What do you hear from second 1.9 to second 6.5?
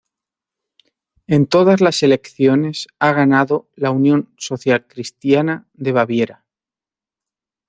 elecciones ha ganado la Unión Socialcristiana de Baviera.